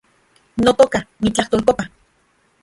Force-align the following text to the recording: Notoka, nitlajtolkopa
Notoka, 0.63 0.99
nitlajtolkopa 1.21 1.83